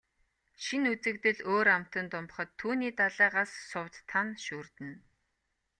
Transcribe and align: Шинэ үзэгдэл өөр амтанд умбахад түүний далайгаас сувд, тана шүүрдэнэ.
Шинэ 0.63 0.87
үзэгдэл 0.95 1.39
өөр 1.51 1.67
амтанд 1.77 2.11
умбахад 2.19 2.49
түүний 2.59 2.91
далайгаас 2.99 3.51
сувд, 3.69 3.95
тана 4.09 4.33
шүүрдэнэ. 4.45 4.97